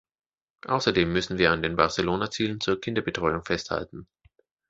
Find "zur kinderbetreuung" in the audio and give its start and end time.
2.59-3.43